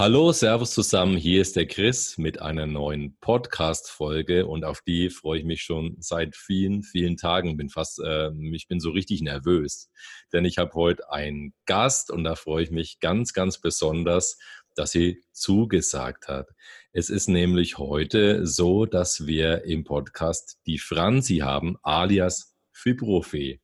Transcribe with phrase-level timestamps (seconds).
[0.00, 1.16] Hallo, Servus zusammen.
[1.16, 5.96] Hier ist der Chris mit einer neuen Podcast-Folge und auf die freue ich mich schon
[5.98, 7.56] seit vielen, vielen Tagen.
[7.56, 9.90] Bin fast, äh, ich bin so richtig nervös,
[10.32, 14.38] denn ich habe heute einen Gast und da freue ich mich ganz, ganz besonders,
[14.76, 16.46] dass sie zugesagt hat.
[16.92, 23.60] Es ist nämlich heute so, dass wir im Podcast die Franzi haben, alias Fibrofee.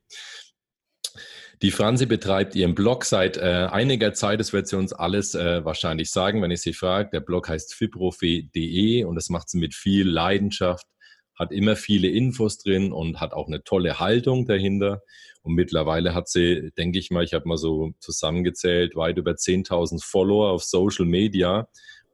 [1.64, 4.38] Die Franzi betreibt ihren Blog seit äh, einiger Zeit.
[4.38, 7.08] Das wird sie uns alles äh, wahrscheinlich sagen, wenn ich sie frage.
[7.10, 10.86] Der Blog heißt fibrofee.de und das macht sie mit viel Leidenschaft,
[11.34, 15.00] hat immer viele Infos drin und hat auch eine tolle Haltung dahinter.
[15.40, 20.04] Und mittlerweile hat sie, denke ich mal, ich habe mal so zusammengezählt, weit über 10.000
[20.04, 21.66] Follower auf Social Media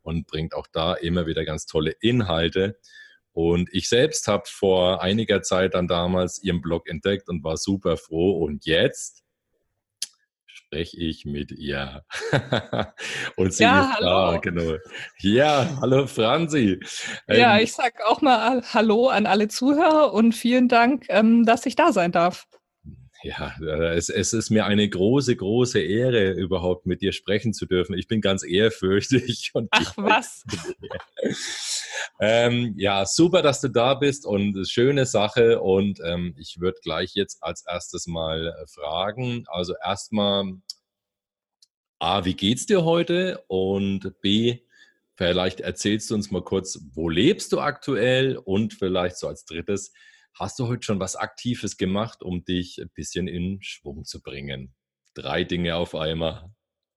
[0.02, 2.78] und bringt auch da immer wieder ganz tolle Inhalte.
[3.32, 7.96] Und ich selbst habe vor einiger Zeit dann damals ihren Blog entdeckt und war super
[7.96, 8.44] froh.
[8.44, 9.19] Und jetzt
[10.70, 12.04] spreche ich mit ihr.
[13.36, 14.32] und sie ja, ist hallo.
[14.32, 14.76] da, genau.
[15.18, 16.78] Ja, hallo Franzi.
[17.26, 21.66] Ja, Ähm, ich sage auch mal Hallo an alle Zuhörer und vielen Dank, ähm, dass
[21.66, 22.46] ich da sein darf.
[23.22, 27.96] Ja, es, es ist mir eine große, große Ehre, überhaupt mit dir sprechen zu dürfen.
[27.96, 29.50] Ich bin ganz ehrfürchtig.
[29.54, 30.42] Und Ach was.
[32.20, 35.60] ähm, ja, super, dass du da bist und schöne Sache.
[35.60, 39.44] Und ähm, ich würde gleich jetzt als erstes mal äh, fragen.
[39.48, 40.54] Also erstmal,
[41.98, 43.44] A, wie geht's dir heute?
[43.48, 44.60] Und B,
[45.16, 48.38] vielleicht erzählst du uns mal kurz, wo lebst du aktuell?
[48.38, 49.92] Und vielleicht so als drittes,
[50.38, 54.74] hast du heute schon was Aktives gemacht, um dich ein bisschen in Schwung zu bringen?
[55.14, 56.50] Drei Dinge auf einmal.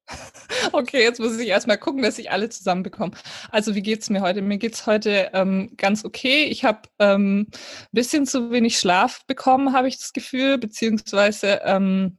[0.72, 3.12] Okay, jetzt muss ich erstmal gucken, dass ich alle zusammenbekomme.
[3.52, 4.42] Also, wie geht's mir heute?
[4.42, 6.46] Mir geht's heute ähm, ganz okay.
[6.46, 7.48] Ich habe ein ähm,
[7.92, 12.18] bisschen zu wenig Schlaf bekommen, habe ich das Gefühl, beziehungsweise ähm,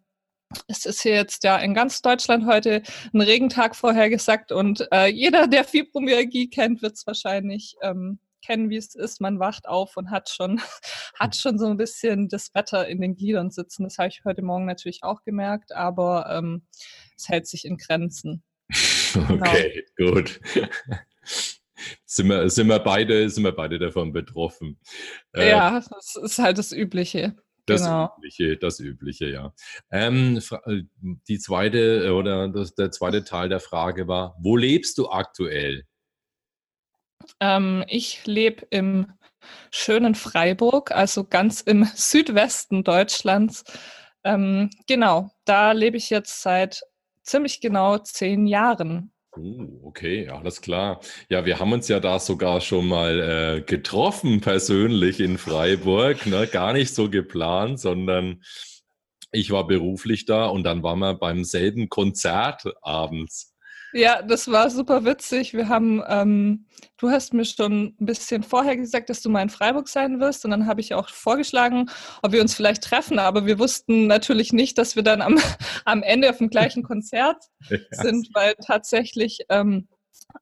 [0.68, 5.46] es ist hier jetzt ja in ganz Deutschland heute ein Regentag vorhergesagt und äh, jeder,
[5.46, 9.20] der Fibromyalgie kennt, wird es wahrscheinlich ähm, kennen, wie es ist.
[9.20, 10.60] Man wacht auf und hat schon,
[11.18, 13.84] hat schon so ein bisschen das Wetter in den Gliedern sitzen.
[13.84, 16.66] Das habe ich heute Morgen natürlich auch gemerkt, aber ähm,
[17.16, 18.42] es hält sich in Grenzen.
[19.16, 20.40] Okay, gut.
[22.04, 24.78] Sind wir, sind, wir beide, sind wir beide davon betroffen?
[25.32, 27.36] Äh, ja, das ist halt das Übliche.
[27.66, 28.14] Das genau.
[28.18, 29.54] Übliche, das Übliche, ja.
[29.90, 30.82] Ähm, äh,
[31.28, 35.84] die zweite äh, oder das, der zweite Teil der Frage war, wo lebst du aktuell?
[37.40, 39.12] Ähm, ich lebe im
[39.70, 43.64] schönen Freiburg, also ganz im Südwesten Deutschlands.
[44.24, 46.82] Ähm, genau, da lebe ich jetzt seit
[47.22, 49.12] ziemlich genau zehn Jahren.
[49.36, 51.00] Uh, okay, alles klar.
[51.28, 53.20] Ja, wir haben uns ja da sogar schon mal
[53.58, 56.26] äh, getroffen, persönlich in Freiburg.
[56.26, 56.46] Ne?
[56.46, 58.42] Gar nicht so geplant, sondern
[59.32, 63.53] ich war beruflich da und dann waren wir beim selben Konzert abends.
[63.94, 65.54] Ja, das war super witzig.
[65.54, 66.66] Wir haben, ähm,
[66.98, 70.44] du hast mir schon ein bisschen vorher gesagt, dass du mal in Freiburg sein wirst.
[70.44, 71.88] Und dann habe ich auch vorgeschlagen,
[72.20, 73.20] ob wir uns vielleicht treffen.
[73.20, 75.38] Aber wir wussten natürlich nicht, dass wir dann am,
[75.84, 77.44] am Ende auf dem gleichen Konzert
[77.92, 79.86] sind, weil tatsächlich ähm,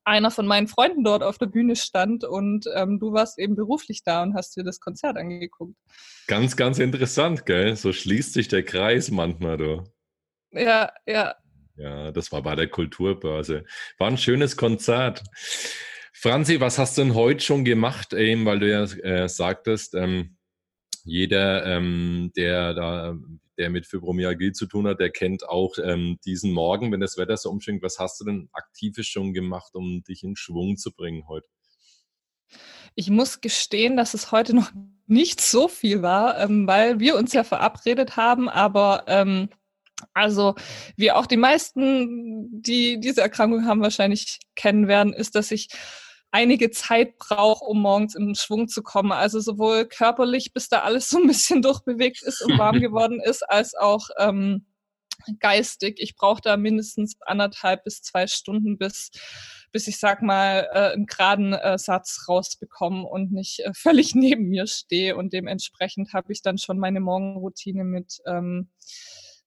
[0.05, 4.03] einer von meinen Freunden dort auf der Bühne stand und ähm, du warst eben beruflich
[4.03, 5.77] da und hast dir das Konzert angeguckt.
[6.27, 7.77] Ganz, ganz interessant, gell?
[7.77, 9.85] So schließt sich der Kreis manchmal, du.
[10.53, 11.35] Ja, ja,
[11.77, 13.65] Ja, das war bei der Kulturbörse.
[13.99, 15.23] War ein schönes Konzert.
[16.13, 18.13] Franzi, was hast du denn heute schon gemacht?
[18.13, 20.37] Eben, weil du ja äh, sagtest, ähm,
[21.05, 23.17] jeder, ähm, der da,
[23.59, 27.37] der mit Fibromyalgie zu tun hat, der kennt auch ähm, diesen Morgen, wenn das Wetter
[27.37, 27.83] so umschwingt.
[27.83, 31.49] Was hast du denn Aktives schon gemacht, um dich in Schwung zu bringen heute?
[32.95, 34.71] Ich muss gestehen, dass es heute noch
[35.07, 39.49] nicht so viel war, ähm, weil wir uns ja verabredet haben, aber ähm,
[40.15, 40.55] also
[40.97, 45.69] wie auch die meisten, die diese Erkrankung haben, wahrscheinlich kennen werden, ist, dass ich
[46.33, 49.13] einige Zeit brauche, um morgens in den Schwung zu kommen.
[49.13, 53.43] Also sowohl körperlich, bis da alles so ein bisschen durchbewegt ist und warm geworden ist,
[53.43, 54.67] als auch ähm,
[55.39, 55.99] geistig.
[56.01, 59.11] Ich brauche da mindestens anderthalb bis zwei Stunden, bis,
[59.73, 64.49] bis ich sag mal äh, einen geraden äh, Satz rausbekomme und nicht äh, völlig neben
[64.49, 65.17] mir stehe.
[65.17, 68.71] Und dementsprechend habe ich dann schon meine Morgenroutine mit ähm,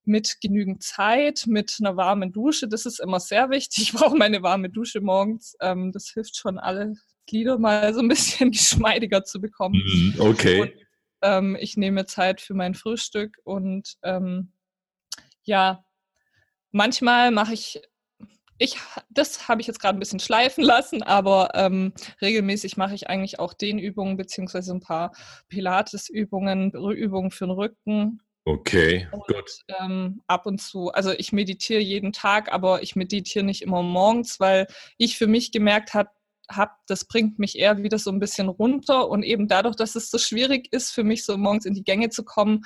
[0.06, 2.68] mit genügend Zeit, mit einer warmen Dusche.
[2.68, 3.84] Das ist immer sehr wichtig.
[3.84, 5.56] Ich brauche meine warme Dusche morgens.
[5.62, 6.94] Ähm, das hilft schon, alle
[7.28, 9.76] Glieder mal so ein bisschen geschmeidiger zu bekommen.
[9.76, 10.62] Mhm, Okay.
[10.62, 10.72] Und
[11.22, 14.52] ähm, ich nehme Zeit für mein Frühstück und ähm,
[15.44, 15.84] ja,
[16.72, 17.82] manchmal mache ich,
[18.58, 18.78] ich,
[19.10, 23.40] das habe ich jetzt gerade ein bisschen schleifen lassen, aber ähm, regelmäßig mache ich eigentlich
[23.40, 25.14] auch Dehnübungen beziehungsweise ein paar
[25.50, 29.52] Pilates-Übungen, Übungen für den Rücken Okay, und, gut.
[29.80, 34.40] Ähm, ab und zu, also ich meditiere jeden Tag, aber ich meditiere nicht immer morgens,
[34.40, 34.68] weil
[35.00, 36.12] ich für mich gemerkt habe,
[36.48, 40.12] hab, das bringt mich eher wieder so ein bisschen runter und eben dadurch, dass es
[40.12, 42.66] so schwierig ist für mich, so morgens in die Gänge zu kommen,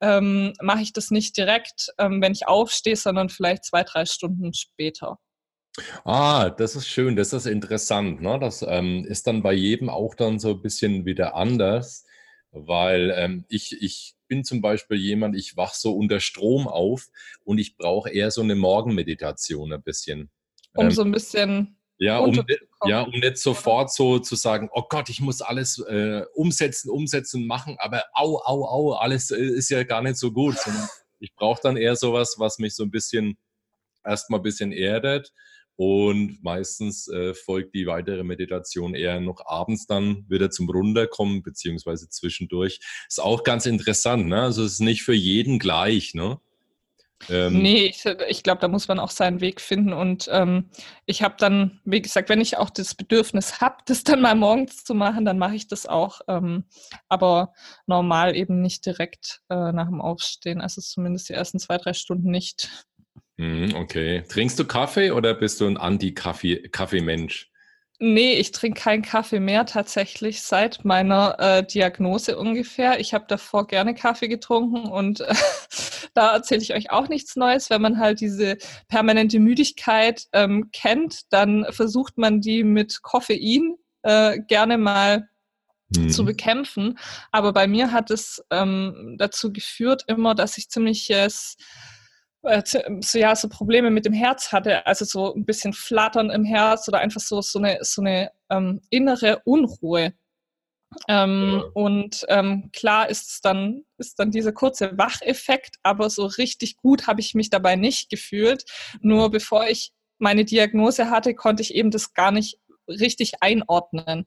[0.00, 4.54] ähm, mache ich das nicht direkt, ähm, wenn ich aufstehe, sondern vielleicht zwei, drei Stunden
[4.54, 5.18] später.
[6.04, 8.22] Ah, das ist schön, das ist interessant.
[8.22, 8.38] Ne?
[8.40, 12.06] Das ähm, ist dann bei jedem auch dann so ein bisschen wieder anders,
[12.50, 17.08] weil ähm, ich, ich bin zum Beispiel jemand, ich wach so unter Strom auf
[17.44, 20.30] und ich brauche eher so eine Morgenmeditation ein bisschen.
[20.74, 22.44] Um ähm, so ein bisschen ja, um,
[22.86, 27.44] ja, um nicht sofort so zu sagen, oh Gott, ich muss alles äh, umsetzen, umsetzen,
[27.44, 30.56] machen, aber au, au, au, alles äh, ist ja gar nicht so gut,
[31.18, 33.36] ich brauche dann eher sowas, was mich so ein bisschen
[34.04, 35.32] erstmal ein bisschen erdet
[35.78, 42.08] und meistens äh, folgt die weitere Meditation eher noch abends dann wieder zum Runterkommen, beziehungsweise
[42.08, 42.80] zwischendurch.
[43.06, 44.42] Ist auch ganz interessant, ne?
[44.42, 46.40] Also es ist nicht für jeden gleich, ne?
[47.28, 49.92] Ähm, nee, ich, ich glaube, da muss man auch seinen Weg finden.
[49.92, 50.68] Und ähm,
[51.06, 54.82] ich habe dann, wie gesagt, wenn ich auch das Bedürfnis habe, das dann mal morgens
[54.82, 56.22] zu machen, dann mache ich das auch.
[56.26, 56.64] Ähm,
[57.08, 57.52] aber
[57.86, 60.60] normal eben nicht direkt äh, nach dem Aufstehen.
[60.60, 62.68] Also zumindest die ersten zwei, drei Stunden nicht.
[63.38, 64.24] Mhm, okay.
[64.28, 67.50] Trinkst du Kaffee oder bist du ein Anti-Kaffee-Mensch?
[68.00, 73.00] Nee, ich trinke keinen Kaffee mehr tatsächlich seit meiner äh, Diagnose ungefähr.
[73.00, 75.34] Ich habe davor gerne Kaffee getrunken und äh,
[76.14, 77.70] da erzähle ich euch auch nichts Neues.
[77.70, 78.56] Wenn man halt diese
[78.88, 85.28] permanente Müdigkeit ähm, kennt, dann versucht man die mit Koffein äh, gerne mal
[85.96, 86.10] mhm.
[86.10, 86.98] zu bekämpfen.
[87.32, 91.97] Aber bei mir hat es ähm, dazu geführt immer, dass ich ziemliches äh,
[92.64, 96.88] so, ja, so Probleme mit dem Herz hatte, also so ein bisschen Flattern im Herz
[96.88, 100.14] oder einfach so, so eine, so eine ähm, innere Unruhe.
[101.06, 101.62] Ähm.
[101.74, 107.06] Und ähm, klar ist es dann, ist dann dieser kurze Wacheffekt, aber so richtig gut
[107.06, 108.64] habe ich mich dabei nicht gefühlt.
[109.00, 112.58] Nur bevor ich meine Diagnose hatte, konnte ich eben das gar nicht
[112.88, 114.26] richtig einordnen.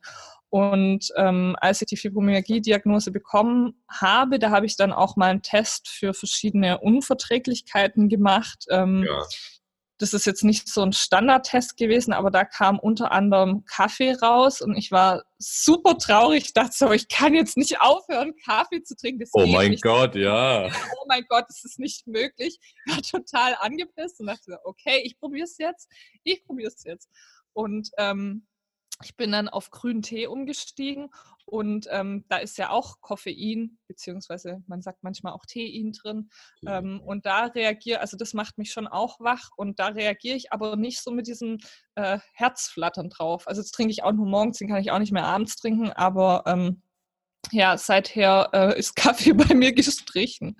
[0.51, 5.41] Und ähm, als ich die Fibromyalgie-Diagnose bekommen habe, da habe ich dann auch mal einen
[5.41, 8.65] Test für verschiedene Unverträglichkeiten gemacht.
[8.69, 9.23] Ähm, ja.
[9.97, 14.59] Das ist jetzt nicht so ein Standardtest gewesen, aber da kam unter anderem Kaffee raus
[14.59, 16.45] und ich war super traurig.
[16.47, 19.23] Ich dachte so, ich kann jetzt nicht aufhören, Kaffee zu trinken.
[19.31, 20.65] Oh mein Gott, ja.
[20.65, 22.59] Oh mein Gott, das ist nicht möglich.
[22.87, 25.87] Ich war total angepisst und dachte, okay, ich probiere es jetzt.
[26.25, 27.07] Ich probiere es jetzt.
[27.53, 28.47] Und ähm,
[29.03, 31.09] ich bin dann auf grünen Tee umgestiegen
[31.45, 36.29] und ähm, da ist ja auch Koffein, beziehungsweise man sagt manchmal auch Tein drin.
[36.65, 40.53] Ähm, und da reagiere, also das macht mich schon auch wach und da reagiere ich
[40.53, 41.57] aber nicht so mit diesem
[41.95, 43.47] äh, Herzflattern drauf.
[43.47, 45.91] Also das trinke ich auch nur morgens, den kann ich auch nicht mehr abends trinken,
[45.91, 46.81] aber ähm,
[47.51, 50.57] ja, seither äh, ist Kaffee bei mir gestrichen.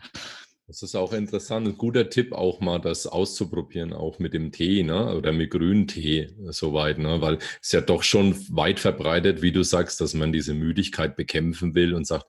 [0.71, 1.67] Das ist auch interessant.
[1.67, 5.17] Ein guter Tipp, auch mal das auszuprobieren, auch mit dem Tee ne?
[5.17, 7.19] oder mit grünen Tee soweit, ne?
[7.19, 11.75] weil es ja doch schon weit verbreitet, wie du sagst, dass man diese Müdigkeit bekämpfen
[11.75, 12.25] will und sagt,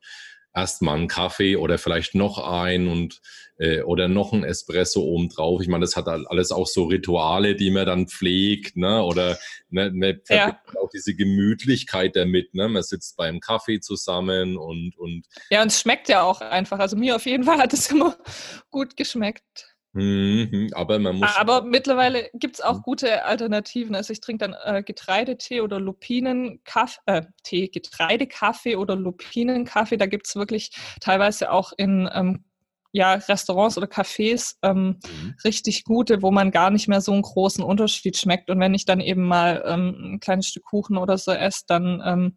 [0.55, 3.21] erstmal einen Kaffee oder vielleicht noch ein und
[3.59, 5.61] äh, oder noch ein Espresso oben drauf.
[5.63, 9.03] Ich meine, das hat alles auch so Rituale, die man dann pflegt, ne?
[9.03, 9.39] Oder
[9.71, 10.61] ne, man ja.
[10.81, 12.69] auch diese Gemütlichkeit damit, ne?
[12.69, 16.79] Man sitzt beim Kaffee zusammen und und ja, und es schmeckt ja auch einfach.
[16.79, 18.17] Also mir auf jeden Fall hat es immer
[18.71, 19.72] gut geschmeckt.
[19.95, 21.37] Mhm, aber man muss.
[21.37, 23.95] Aber mittlerweile gibt es auch gute Alternativen.
[23.95, 29.99] Also ich trinke dann äh, Getreidetee oder Lupinenkaffee, äh, Tee, Getreidekaffee oder Lupinenkaffee.
[29.99, 32.45] Da gibt es wirklich teilweise auch in ähm,
[32.93, 35.35] ja, Restaurants oder Cafés ähm, mhm.
[35.45, 38.51] richtig gute, wo man gar nicht mehr so einen großen Unterschied schmeckt.
[38.51, 42.03] Und wenn ich dann eben mal ähm, ein kleines Stück Kuchen oder so esse, dann
[42.05, 42.37] ähm,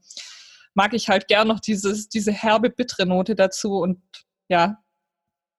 [0.73, 3.77] mag ich halt gern noch dieses, diese herbe, bittere Note dazu.
[3.77, 4.01] Und
[4.47, 4.77] ja,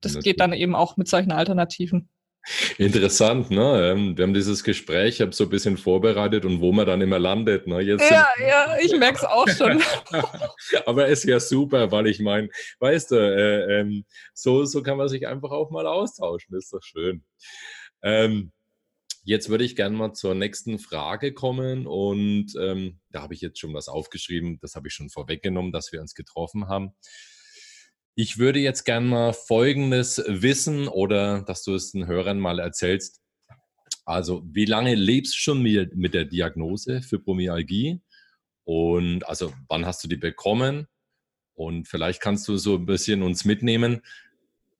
[0.00, 2.08] das geht dann eben auch mit solchen Alternativen.
[2.78, 3.90] Interessant, ne?
[3.90, 7.00] Ähm, wir haben dieses Gespräch, ich habe so ein bisschen vorbereitet und wo man dann
[7.00, 7.66] immer landet.
[7.66, 7.80] Ne?
[7.80, 9.82] Jetzt ja, ja, ich merke es auch schon.
[10.86, 12.48] Aber ist ja super, weil ich meine,
[12.78, 16.72] weißt du, äh, ähm, so, so kann man sich einfach auch mal austauschen, das ist
[16.72, 17.24] doch schön.
[18.02, 18.52] Ähm,
[19.24, 23.58] jetzt würde ich gerne mal zur nächsten Frage kommen und ähm, da habe ich jetzt
[23.58, 26.92] schon was aufgeschrieben, das habe ich schon vorweggenommen, dass wir uns getroffen haben.
[28.18, 33.20] Ich würde jetzt gerne mal Folgendes wissen oder dass du es den Hörern mal erzählst.
[34.06, 38.00] Also, wie lange lebst du schon mit, der Diagnose Fibromyalgie?
[38.64, 40.86] Und also, wann hast du die bekommen?
[41.54, 44.00] Und vielleicht kannst du so ein bisschen uns mitnehmen.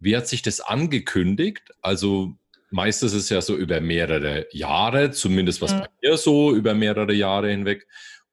[0.00, 1.75] Wie hat sich das angekündigt?
[1.83, 2.38] Also,
[2.71, 5.81] meistens ist es ja so über mehrere Jahre, zumindest was mhm.
[5.81, 7.87] bei mir so über mehrere Jahre hinweg.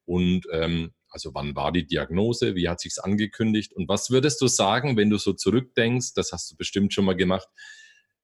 [0.05, 2.55] Und ähm, Also wann war die Diagnose?
[2.55, 3.71] Wie hat sich's angekündigt?
[3.73, 6.13] Und was würdest du sagen, wenn du so zurückdenkst?
[6.15, 7.47] Das hast du bestimmt schon mal gemacht.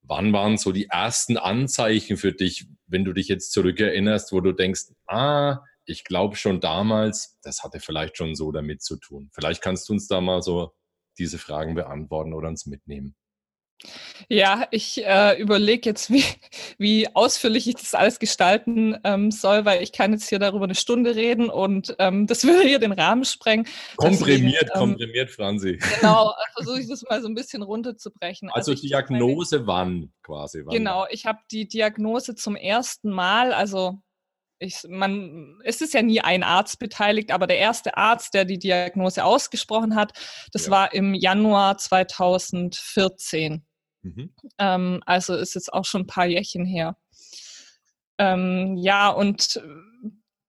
[0.01, 4.53] Wann waren so die ersten Anzeichen für dich, wenn du dich jetzt zurückerinnerst, wo du
[4.53, 9.29] denkst, ah, ich glaube schon damals, das hatte vielleicht schon so damit zu tun.
[9.34, 10.74] Vielleicht kannst du uns da mal so
[11.19, 13.15] diese Fragen beantworten oder uns mitnehmen.
[14.27, 16.24] Ja, ich äh, überlege jetzt, wie,
[16.77, 20.75] wie ausführlich ich das alles gestalten ähm, soll, weil ich kann jetzt hier darüber eine
[20.75, 23.65] Stunde reden und ähm, das würde hier den Rahmen sprengen.
[23.95, 25.79] Komprimiert, ich, ähm, komprimiert, Franzi.
[26.00, 28.50] Genau, versuche ich das mal so ein bisschen runterzubrechen.
[28.50, 30.62] Also, also Diagnose meine, wann quasi?
[30.65, 34.00] Wann genau, ich habe die Diagnose zum ersten Mal, also
[34.59, 38.59] ich, man, es ist ja nie ein Arzt beteiligt, aber der erste Arzt, der die
[38.59, 40.12] Diagnose ausgesprochen hat,
[40.51, 40.71] das ja.
[40.71, 43.65] war im Januar 2014.
[44.01, 44.34] Mhm.
[44.58, 46.98] Ähm, also ist jetzt auch schon ein paar Jährchen her.
[48.18, 49.62] Ähm, ja, und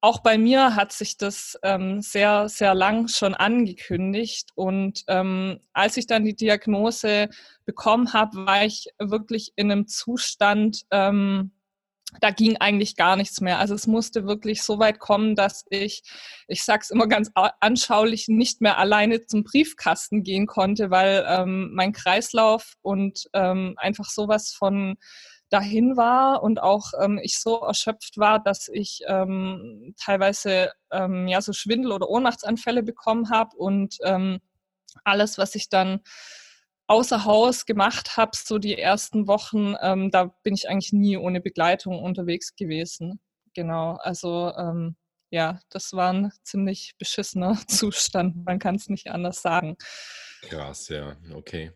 [0.02, 4.50] auch bei mir hat sich das ähm, sehr, sehr lang schon angekündigt.
[4.54, 7.28] Und ähm, als ich dann die Diagnose
[7.66, 11.52] bekommen habe, war ich wirklich in einem Zustand, ähm,
[12.21, 13.59] da ging eigentlich gar nichts mehr.
[13.59, 16.02] Also es musste wirklich so weit kommen, dass ich,
[16.49, 21.93] ich sag's immer ganz anschaulich, nicht mehr alleine zum Briefkasten gehen konnte, weil ähm, mein
[21.93, 24.97] Kreislauf und ähm, einfach sowas von
[25.50, 31.43] dahin war und auch ähm, ich so erschöpft war, dass ich ähm, teilweise ähm, ja
[31.43, 34.38] so Schwindel oder Ohnmachtsanfälle bekommen habe und ähm,
[35.05, 36.00] alles, was ich dann
[36.90, 41.40] außer Haus gemacht habe, so die ersten Wochen, ähm, da bin ich eigentlich nie ohne
[41.40, 43.20] Begleitung unterwegs gewesen.
[43.54, 44.97] Genau, also ähm,
[45.30, 48.44] ja, das war ein ziemlich beschissener Zustand.
[48.44, 49.76] Man kann es nicht anders sagen.
[50.42, 51.73] Krass, ja, okay.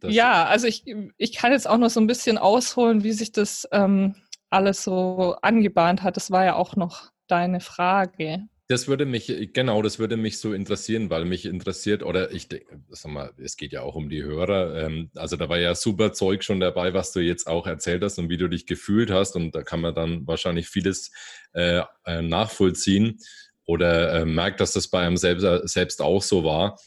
[0.00, 0.84] Das ja, also ich,
[1.16, 4.14] ich kann jetzt auch noch so ein bisschen ausholen, wie sich das ähm,
[4.48, 6.16] alles so angebahnt hat.
[6.16, 8.46] Das war ja auch noch deine Frage.
[8.66, 12.80] Das würde mich, genau, das würde mich so interessieren, weil mich interessiert, oder ich denke,
[12.88, 14.86] sag mal, es geht ja auch um die Hörer.
[14.86, 18.18] Ähm, also da war ja super Zeug schon dabei, was du jetzt auch erzählt hast
[18.18, 19.36] und wie du dich gefühlt hast.
[19.36, 21.12] Und da kann man dann wahrscheinlich vieles
[21.52, 23.18] äh, äh nachvollziehen
[23.66, 26.78] oder äh, merkt, dass das bei einem selbst, selbst auch so war.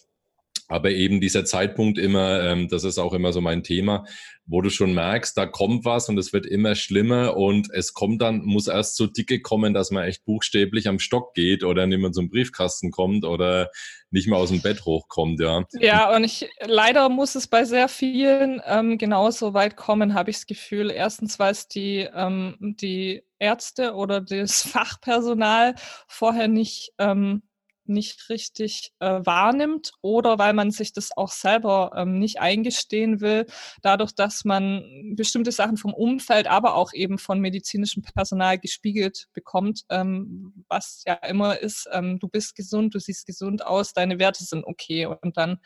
[0.67, 4.05] Aber eben dieser Zeitpunkt immer, ähm, das ist auch immer so mein Thema,
[4.45, 8.21] wo du schon merkst, da kommt was und es wird immer schlimmer und es kommt
[8.21, 11.99] dann, muss erst so dicke kommen, dass man echt buchstäblich am Stock geht oder nicht
[11.99, 13.69] mehr zum Briefkasten kommt oder
[14.09, 15.65] nicht mehr aus dem Bett hochkommt, ja.
[15.79, 20.37] Ja, und ich, leider muss es bei sehr vielen ähm, genauso weit kommen, habe ich
[20.37, 20.91] das Gefühl.
[20.91, 25.75] Erstens, weil es die, ähm, die Ärzte oder das Fachpersonal
[26.07, 27.43] vorher nicht ähm,
[27.89, 33.45] nicht richtig äh, wahrnimmt oder weil man sich das auch selber ähm, nicht eingestehen will,
[33.81, 39.83] dadurch, dass man bestimmte Sachen vom Umfeld, aber auch eben von medizinischem Personal gespiegelt bekommt,
[39.89, 44.43] ähm, was ja immer ist, ähm, du bist gesund, du siehst gesund aus, deine Werte
[44.43, 45.05] sind okay.
[45.05, 45.59] Und dann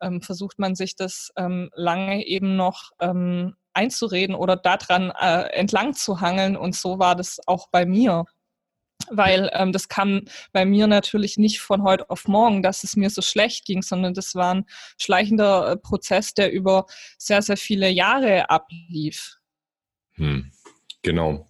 [0.00, 5.94] ähm, versucht man sich das ähm, lange eben noch ähm, einzureden oder daran äh, entlang
[5.94, 6.56] zu hangeln.
[6.56, 8.24] Und so war das auch bei mir
[9.10, 10.22] weil ähm, das kam
[10.52, 14.14] bei mir natürlich nicht von heute auf morgen, dass es mir so schlecht ging, sondern
[14.14, 14.64] das war ein
[14.98, 16.86] schleichender äh, Prozess, der über
[17.18, 19.36] sehr, sehr viele Jahre ablief.
[20.14, 20.50] Hm,
[21.02, 21.48] genau.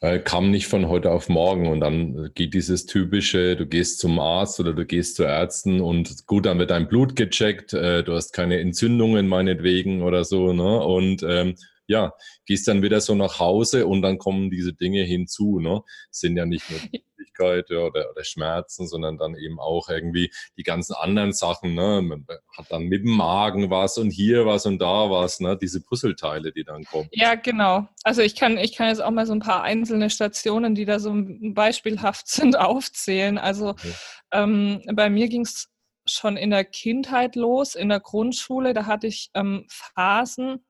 [0.00, 4.18] Äh, kam nicht von heute auf morgen und dann geht dieses typische, du gehst zum
[4.18, 8.12] Arzt oder du gehst zu Ärzten und gut, dann wird dein Blut gecheckt, äh, du
[8.12, 10.80] hast keine Entzündungen meinetwegen oder so, ne?
[10.80, 11.54] Und ähm,
[11.86, 12.12] ja,
[12.46, 15.60] gehst dann wieder so nach Hause und dann kommen diese Dinge hinzu.
[15.60, 15.82] Ne?
[16.10, 20.62] sind ja nicht nur die Müdigkeit oder, oder Schmerzen, sondern dann eben auch irgendwie die
[20.62, 21.74] ganzen anderen Sachen.
[21.74, 22.02] Ne?
[22.02, 22.26] Man
[22.56, 25.56] hat dann mit dem Magen was und hier was und da was, ne?
[25.60, 27.08] diese Puzzleteile, die dann kommen.
[27.12, 27.86] Ja, genau.
[28.02, 30.98] Also ich kann, ich kann jetzt auch mal so ein paar einzelne Stationen, die da
[30.98, 33.38] so beispielhaft sind, aufzählen.
[33.38, 33.92] Also okay.
[34.32, 35.68] ähm, bei mir ging es
[36.06, 38.74] schon in der Kindheit los, in der Grundschule.
[38.74, 40.64] Da hatte ich ähm, Phasen,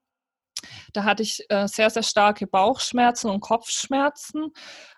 [0.92, 4.52] da hatte ich äh, sehr, sehr starke Bauchschmerzen und Kopfschmerzen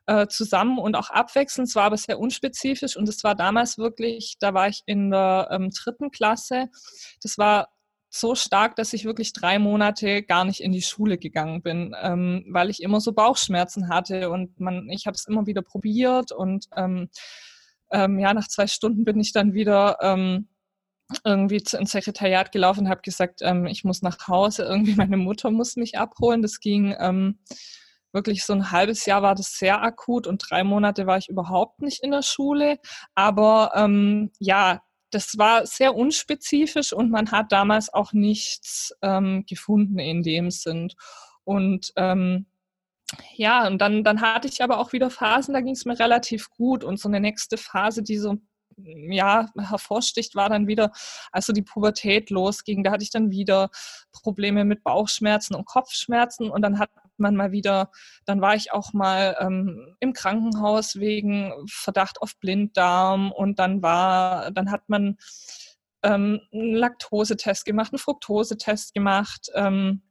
[0.07, 1.69] äh, zusammen und auch abwechselnd.
[1.69, 5.49] Es war aber sehr unspezifisch und es war damals wirklich, da war ich in der
[5.51, 6.69] ähm, dritten Klasse.
[7.23, 7.69] Das war
[8.09, 12.45] so stark, dass ich wirklich drei Monate gar nicht in die Schule gegangen bin, ähm,
[12.49, 16.67] weil ich immer so Bauchschmerzen hatte und man, ich habe es immer wieder probiert und
[16.77, 17.09] ähm,
[17.91, 20.49] ähm, ja, nach zwei Stunden bin ich dann wieder ähm,
[21.25, 25.51] irgendwie ins Sekretariat gelaufen und habe gesagt, ähm, ich muss nach Hause, irgendwie meine Mutter
[25.51, 26.43] muss mich abholen.
[26.43, 27.39] Das ging ähm,
[28.13, 31.83] wirklich so ein halbes Jahr war das sehr akut und drei Monate war ich überhaupt
[31.83, 32.79] nicht in der Schule.
[33.15, 39.99] Aber ähm, ja, das war sehr unspezifisch und man hat damals auch nichts ähm, gefunden
[39.99, 40.93] in dem Sinn.
[41.45, 42.47] Und ähm,
[43.35, 46.51] ja, und dann, dann hatte ich aber auch wieder Phasen, da ging es mir relativ
[46.51, 46.83] gut.
[46.83, 48.39] Und so eine nächste Phase, die so
[48.77, 50.93] ja, hervorsticht, war dann wieder,
[51.33, 52.85] als so die Pubertät losging.
[52.85, 53.71] Da hatte ich dann wieder
[54.13, 57.91] Probleme mit Bauchschmerzen und Kopfschmerzen und dann hat man mal wieder,
[58.27, 64.51] dann war ich auch mal ähm, im Krankenhaus wegen Verdacht auf Blinddarm und dann war,
[64.51, 65.17] dann hat man
[66.03, 69.51] ähm, einen Laktosetest gemacht, einen Fructosetest gemacht.
[69.55, 70.03] Ähm,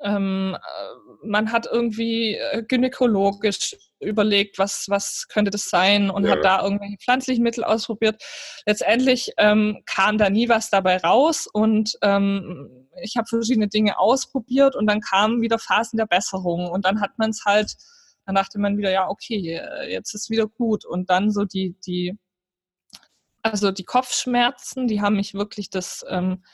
[0.00, 6.32] ähm, äh, man hat irgendwie äh, gynäkologisch überlegt, was, was könnte das sein und ja.
[6.32, 8.22] hat da irgendwelche pflanzlichen Mittel ausprobiert.
[8.66, 14.76] Letztendlich ähm, kam da nie was dabei raus und ähm, ich habe verschiedene Dinge ausprobiert
[14.76, 17.76] und dann kamen wieder Phasen der Besserung und dann hat man es halt,
[18.24, 21.76] dann dachte man wieder, ja, okay, äh, jetzt ist wieder gut und dann so die,
[21.84, 22.16] die,
[23.42, 26.44] also die Kopfschmerzen, die haben mich wirklich das, ähm,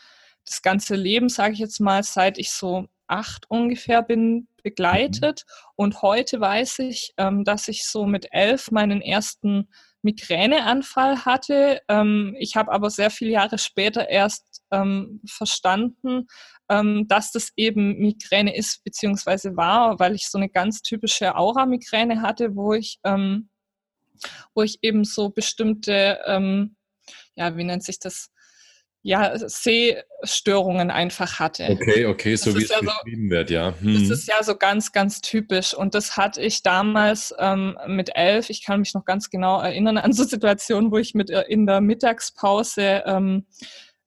[0.46, 5.44] das ganze Leben, sage ich jetzt mal, seit ich so acht ungefähr bin begleitet.
[5.46, 5.70] Mhm.
[5.76, 9.68] Und heute weiß ich, ähm, dass ich so mit elf meinen ersten
[10.02, 11.80] Migräneanfall hatte.
[11.88, 16.26] Ähm, ich habe aber sehr viele Jahre später erst ähm, verstanden,
[16.68, 22.22] ähm, dass das eben Migräne ist beziehungsweise war, weil ich so eine ganz typische Aura-Migräne
[22.22, 23.48] hatte, wo ich, ähm,
[24.54, 26.76] wo ich eben so bestimmte, ähm,
[27.34, 28.30] ja, wie nennt sich das?
[29.06, 31.68] Ja, Sehstörungen einfach hatte.
[31.68, 33.74] Okay, okay, so wie es ja beschrieben so, wird, ja.
[33.78, 34.00] Hm.
[34.00, 35.74] Das ist ja so ganz, ganz typisch.
[35.74, 38.48] Und das hatte ich damals ähm, mit elf.
[38.48, 41.66] Ich kann mich noch ganz genau erinnern an so Situationen, wo ich mit äh, in
[41.66, 43.44] der Mittagspause ähm,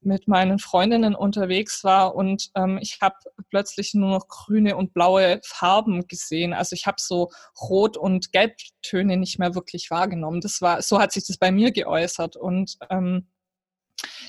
[0.01, 3.15] mit meinen Freundinnen unterwegs war und ähm, ich habe
[3.49, 6.53] plötzlich nur noch grüne und blaue Farben gesehen.
[6.53, 7.29] Also ich habe so
[7.61, 10.39] Rot- und Gelbtöne nicht mehr wirklich wahrgenommen.
[10.39, 12.35] Das war, so hat sich das bei mir geäußert.
[12.35, 13.27] Und ähm,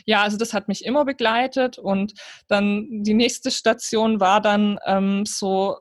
[0.05, 2.15] ja, also das hat mich immer begleitet und
[2.49, 5.79] dann die nächste Station war dann ähm, so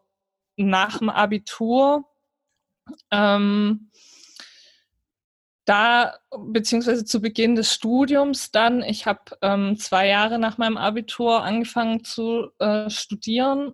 [0.57, 2.05] nach dem Abitur.
[3.11, 3.91] Ähm,
[5.67, 11.43] da, beziehungsweise zu Beginn des Studiums dann, ich habe ähm, zwei Jahre nach meinem Abitur
[11.43, 13.73] angefangen zu äh, studieren,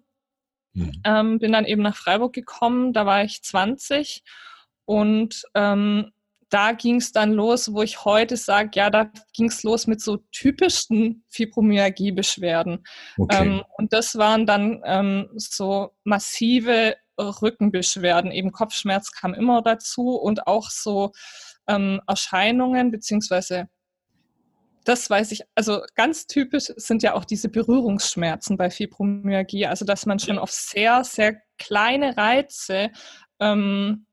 [0.74, 1.02] mhm.
[1.04, 4.24] ähm, bin dann eben nach Freiburg gekommen, da war ich 20
[4.86, 6.12] und ähm,
[6.54, 10.02] da ging es dann los, wo ich heute sage, ja, da ging es los mit
[10.02, 12.84] so typischen Fibromyalgie-Beschwerden.
[13.18, 13.44] Okay.
[13.44, 20.46] Ähm, und das waren dann ähm, so massive Rückenbeschwerden, eben Kopfschmerz kam immer dazu und
[20.46, 21.12] auch so
[21.68, 23.68] ähm, Erscheinungen, beziehungsweise
[24.84, 30.06] das weiß ich, also ganz typisch sind ja auch diese Berührungsschmerzen bei Fibromyalgie, also dass
[30.06, 32.92] man schon auf sehr, sehr kleine Reize
[33.40, 34.06] ähm,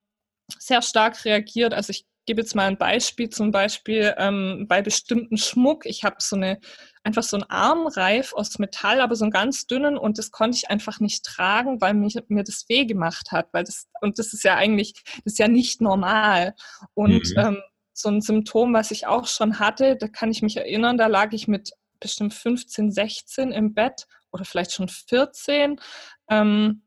[0.59, 1.75] sehr stark reagiert.
[1.75, 5.87] Also ich gebe jetzt mal ein Beispiel, zum Beispiel ähm, bei bestimmten Schmuck.
[5.87, 6.61] Ich habe so eine
[7.03, 10.71] einfach so einen Armreif aus Metall, aber so einen ganz dünnen und das konnte ich
[10.71, 14.45] einfach nicht tragen, weil mich, mir das weh gemacht hat, weil das und das ist
[14.45, 16.55] ja eigentlich das ist ja nicht normal
[16.95, 17.39] und mhm.
[17.39, 21.07] ähm, so ein Symptom, was ich auch schon hatte, da kann ich mich erinnern, da
[21.07, 25.81] lag ich mit bestimmt 15, 16 im Bett oder vielleicht schon 14.
[26.29, 26.83] Ähm,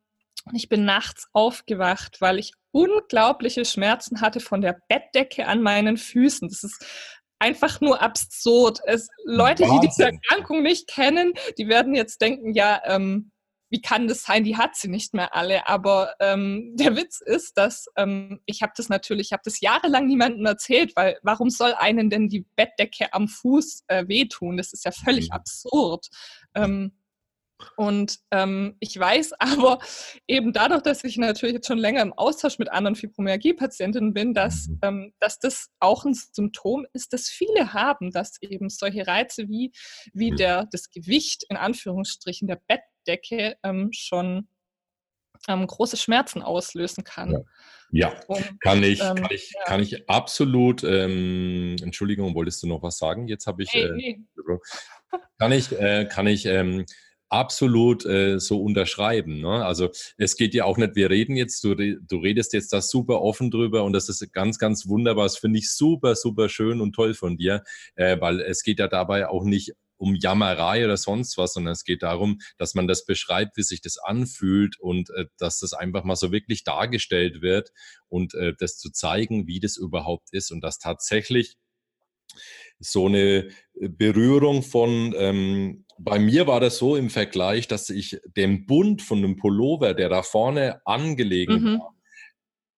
[0.54, 6.50] ich bin nachts aufgewacht, weil ich unglaubliche Schmerzen hatte von der Bettdecke an meinen Füßen.
[6.50, 6.86] Das ist
[7.40, 8.80] einfach nur absurd.
[8.86, 9.82] Es, Leute, Wahnsinn.
[9.82, 13.32] die diese Erkrankung nicht kennen, die werden jetzt denken, ja, ähm,
[13.70, 14.44] wie kann das sein?
[14.44, 15.68] Die hat sie nicht mehr alle.
[15.68, 20.06] Aber ähm, der Witz ist, dass ähm, ich habe das natürlich, ich habe das jahrelang
[20.06, 24.58] niemandem erzählt, weil warum soll einen denn die Bettdecke am Fuß äh, wehtun?
[24.58, 25.36] Das ist ja völlig mhm.
[25.36, 26.08] absurd.
[26.54, 26.92] Ähm,
[27.78, 29.80] und ähm, ich weiß aber
[30.28, 34.68] eben dadurch, dass ich natürlich jetzt schon länger im Austausch mit anderen Fibromyalgie-Patientinnen bin, dass,
[34.68, 34.80] mhm.
[34.84, 39.72] ähm, dass das auch ein Symptom ist, das viele haben, dass eben solche Reize wie,
[40.14, 44.48] wie der, das Gewicht in Anführungsstrichen der Bettdecke ähm, schon
[45.48, 47.32] ähm, große Schmerzen auslösen kann.
[47.32, 47.40] Ja,
[47.92, 48.14] ja.
[48.28, 49.64] Und, kann, ich, ähm, kann, ich, ja.
[49.66, 53.28] kann ich absolut, ähm, Entschuldigung, wolltest du noch was sagen?
[53.28, 54.20] Jetzt habe ich, hey, äh,
[55.38, 56.48] kann ich, äh, kann ich
[57.34, 59.42] absolut äh, so unterschreiben.
[59.42, 59.66] Ne?
[59.66, 63.22] Also es geht ja auch nicht, wir reden jetzt, du, du redest jetzt da super
[63.22, 65.26] offen drüber und das ist ganz, ganz wunderbar.
[65.26, 67.64] Das finde ich super, super schön und toll von dir,
[67.96, 71.86] äh, weil es geht ja dabei auch nicht um Jammerei oder sonst was, sondern es
[71.86, 76.04] geht darum, dass man das beschreibt, wie sich das anfühlt und äh, dass das einfach
[76.04, 77.72] mal so wirklich dargestellt wird
[78.10, 81.56] und äh, das zu zeigen, wie das überhaupt ist und dass tatsächlich
[82.84, 88.66] so eine Berührung von ähm, bei mir war das so im Vergleich, dass ich den
[88.66, 91.80] Bund von dem Pullover, der da vorne angelegen mhm.
[91.80, 91.96] war,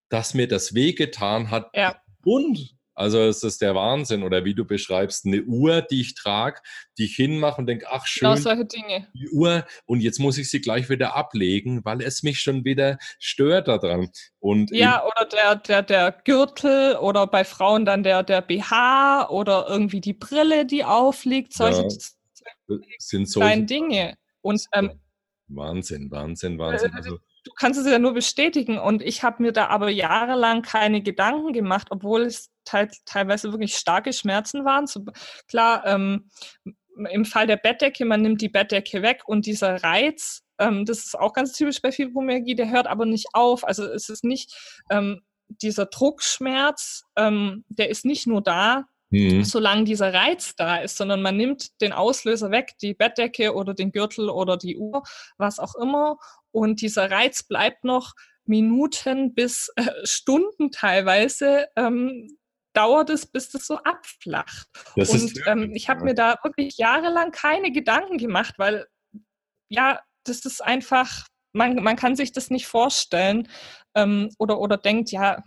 [0.08, 1.96] dass mir das wehgetan hat, ja.
[2.22, 4.22] Bund Also es ist der Wahnsinn.
[4.22, 6.60] Oder wie du beschreibst, eine Uhr, die ich trage,
[6.98, 9.06] die ich hinmache und denke, ach genau schön, genau solche Dinge.
[9.14, 9.66] die Uhr.
[9.84, 14.10] Und jetzt muss ich sie gleich wieder ablegen, weil es mich schon wieder stört daran.
[14.38, 19.66] Und ja, oder der, der, der Gürtel oder bei Frauen dann der, der BH oder
[19.68, 21.52] irgendwie die Brille, die aufliegt.
[21.52, 21.82] Solche
[22.68, 24.16] ja, sind solche Dinge.
[24.40, 24.98] Und ähm,
[25.48, 26.92] Wahnsinn, Wahnsinn, Wahnsinn.
[26.92, 28.78] Äh, also, du kannst es ja nur bestätigen.
[28.78, 33.76] Und ich habe mir da aber jahrelang keine Gedanken gemacht, obwohl es te teilweise wirklich
[33.76, 34.86] starke Schmerzen waren.
[34.86, 35.04] So,
[35.48, 36.28] klar, ähm,
[37.10, 41.18] im Fall der Bettdecke, man nimmt die Bettdecke weg und dieser Reiz, ähm, das ist
[41.18, 43.66] auch ganz typisch bei Fibromyalgie, der hört aber nicht auf.
[43.66, 44.54] Also es ist nicht
[44.90, 49.44] ähm, dieser Druckschmerz, ähm, der ist nicht nur da, mhm.
[49.44, 53.92] solange dieser Reiz da ist, sondern man nimmt den Auslöser weg, die Bettdecke oder den
[53.92, 55.02] Gürtel oder die Uhr,
[55.36, 56.16] was auch immer,
[56.50, 58.14] und dieser Reiz bleibt noch
[58.46, 61.66] Minuten bis äh, Stunden teilweise.
[61.76, 62.38] Ähm,
[62.76, 64.68] dauert es, bis das so abflacht.
[64.96, 68.86] Das und ähm, ich habe mir da wirklich jahrelang keine Gedanken gemacht, weil
[69.68, 73.48] ja, das ist einfach, man, man kann sich das nicht vorstellen
[73.94, 75.42] ähm, oder, oder denkt, ja,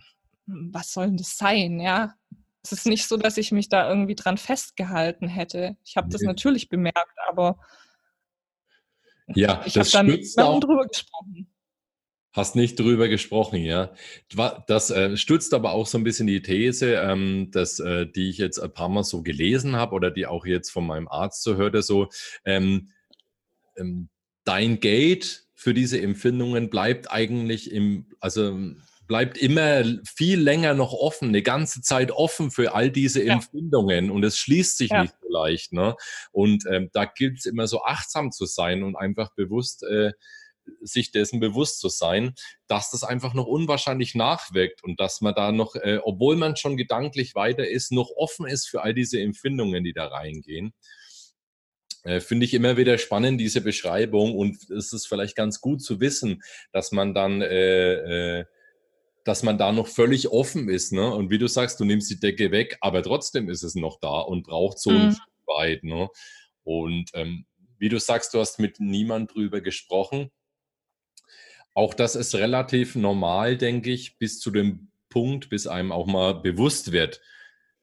[0.46, 2.16] was soll denn das sein, ja?
[2.64, 5.78] Es ist nicht so, dass ich mich da irgendwie dran festgehalten hätte.
[5.86, 6.14] Ich habe nee.
[6.14, 7.58] das natürlich bemerkt, aber
[9.28, 11.52] ja, ich habe dann mit niemandem drüber gesprochen.
[12.40, 13.92] Hast nicht drüber gesprochen, ja.
[14.66, 18.38] Das äh, stützt aber auch so ein bisschen die These, ähm, dass, äh, die ich
[18.38, 21.58] jetzt ein paar Mal so gelesen habe oder die auch jetzt von meinem Arzt so
[21.58, 22.08] hörte, so
[22.46, 22.94] ähm,
[23.76, 24.08] ähm,
[24.46, 28.58] dein Gate für diese Empfindungen bleibt eigentlich im, also
[29.06, 33.34] bleibt immer viel länger noch offen, eine ganze Zeit offen für all diese ja.
[33.34, 35.02] Empfindungen und es schließt sich ja.
[35.02, 35.74] nicht so leicht.
[35.74, 35.98] Ne?
[36.32, 40.14] Und ähm, da gilt es immer so achtsam zu sein und einfach bewusst äh,
[40.82, 42.34] sich dessen bewusst zu sein,
[42.68, 46.78] dass das einfach noch unwahrscheinlich nachwirkt und dass man da noch, äh, obwohl man schon
[46.78, 50.74] gedanklich weiter ist, noch offen ist für all diese Empfindungen, die da reingehen.
[52.04, 54.36] Äh, Finde ich immer wieder spannend, diese Beschreibung.
[54.36, 58.46] Und es ist vielleicht ganz gut zu wissen, dass man dann äh, äh,
[59.30, 60.92] dass man da noch völlig offen ist.
[60.92, 61.14] Ne?
[61.14, 64.22] Und wie du sagst, du nimmst die Decke weg, aber trotzdem ist es noch da
[64.22, 65.02] und braucht so mhm.
[65.02, 65.84] ein Stück weit.
[65.84, 66.10] Ne?
[66.64, 67.46] Und ähm,
[67.78, 70.32] wie du sagst, du hast mit niemand drüber gesprochen.
[71.80, 76.34] Auch das ist relativ normal, denke ich, bis zu dem Punkt, bis einem auch mal
[76.34, 77.22] bewusst wird,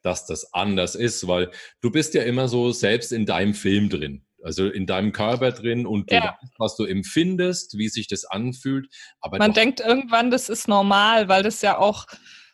[0.03, 4.27] dass das anders ist, weil du bist ja immer so selbst in deinem Film drin
[4.43, 6.37] also in deinem Körper drin und du ja.
[6.41, 8.87] weißt, was du empfindest, wie sich das anfühlt.
[9.21, 12.07] Aber man denkt irgendwann, das ist normal, weil das ja auch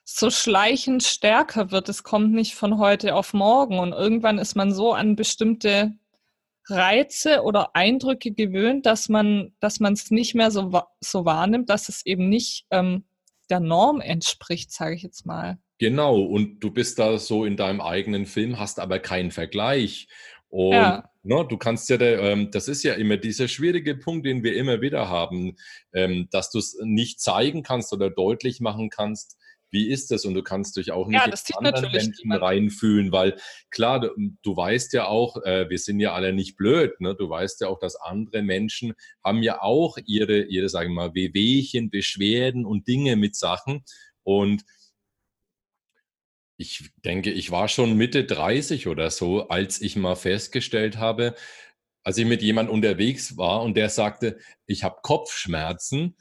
[0.04, 1.88] so schleichend stärker wird.
[1.88, 5.92] Es kommt nicht von heute auf morgen und irgendwann ist man so an bestimmte
[6.68, 11.88] Reize oder Eindrücke gewöhnt, dass man, dass man es nicht mehr so, so wahrnimmt, dass
[11.88, 13.04] es eben nicht ähm,
[13.50, 15.58] der Norm entspricht, sage ich jetzt mal.
[15.78, 20.06] Genau, und du bist da so in deinem eigenen Film, hast aber keinen Vergleich.
[20.48, 21.10] Und ja.
[21.22, 24.80] ne, du kannst ja, ähm, das ist ja immer dieser schwierige Punkt, den wir immer
[24.80, 25.56] wieder haben,
[25.92, 29.38] ähm, dass du es nicht zeigen kannst oder deutlich machen kannst,
[29.72, 30.24] wie ist das?
[30.24, 33.36] Und du kannst dich auch nicht ja, in anderen Menschen reinfühlen, weil
[33.70, 34.10] klar, du,
[34.42, 37.14] du weißt ja auch, äh, wir sind ja alle nicht blöd, ne?
[37.14, 38.92] Du weißt ja auch, dass andere Menschen
[39.24, 43.82] haben ja auch ihre, ihre, sagen wir mal, Wehwehchen, Beschwerden und Dinge mit Sachen.
[44.22, 44.62] Und
[46.58, 51.34] ich denke, ich war schon Mitte 30 oder so, als ich mal festgestellt habe,
[52.04, 56.16] als ich mit jemandem unterwegs war und der sagte, ich habe Kopfschmerzen,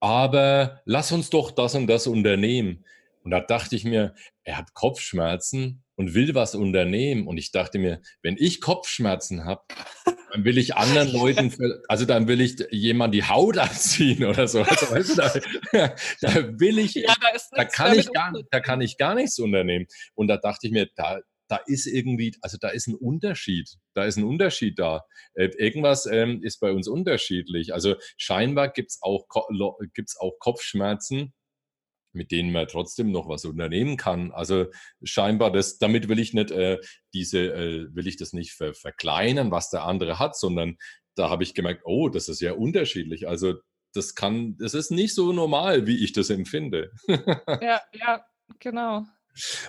[0.00, 2.84] aber lass uns doch das und das unternehmen.
[3.22, 7.26] Und da dachte ich mir, er hat Kopfschmerzen und will was unternehmen.
[7.26, 9.62] Und ich dachte mir, wenn ich Kopfschmerzen habe,
[10.30, 11.52] dann will ich anderen Leuten,
[11.88, 14.62] also dann will ich jemand die Haut abziehen oder so.
[14.62, 15.14] Also, weißt du,
[15.72, 19.38] da, da will ich, ja, da, da, kann ich gar, da kann ich gar nichts
[19.38, 19.86] unternehmen.
[20.14, 23.70] Und da dachte ich mir, da, da ist irgendwie, also da ist ein Unterschied.
[23.94, 25.02] Da ist ein Unterschied da.
[25.34, 27.72] Äh, irgendwas ähm, ist bei uns unterschiedlich.
[27.72, 29.26] Also scheinbar gibt's auch,
[29.94, 31.32] gibt's auch Kopfschmerzen,
[32.12, 34.32] mit denen man trotzdem noch was unternehmen kann.
[34.32, 34.66] Also
[35.02, 36.78] scheinbar, das, damit will ich nicht äh,
[37.14, 40.76] diese, äh, will ich das nicht ver verkleinern, was der andere hat, sondern
[41.14, 43.28] da habe ich gemerkt, oh, das ist ja unterschiedlich.
[43.28, 43.54] Also
[43.94, 46.90] das kann, das ist nicht so normal, wie ich das empfinde.
[47.08, 48.24] ja, ja,
[48.58, 49.06] genau.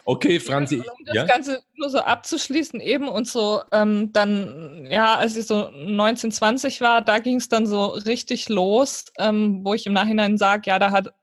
[0.05, 0.77] Okay, Franzi.
[0.77, 1.25] Um das ja?
[1.25, 6.81] Ganze nur so abzuschließen, eben und so ähm, dann, ja, als ich so 19, 20
[6.81, 10.79] war, da ging es dann so richtig los, ähm, wo ich im Nachhinein sage, ja,
[10.79, 11.13] da hat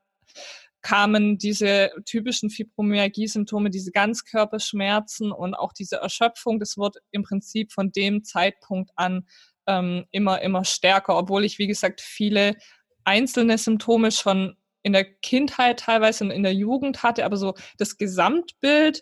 [0.85, 6.59] kamen diese typischen Fibromyalgie-Symptome, diese Ganzkörperschmerzen und auch diese Erschöpfung.
[6.59, 9.25] Das wird im Prinzip von dem Zeitpunkt an
[9.65, 12.55] ähm, immer, immer stärker, obwohl ich, wie gesagt, viele
[13.03, 17.97] einzelne Symptome schon in der Kindheit teilweise und in der Jugend hatte, aber so das
[17.97, 19.01] Gesamtbild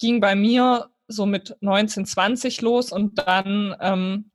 [0.00, 4.32] ging bei mir so mit 19, 20 los und dann ähm,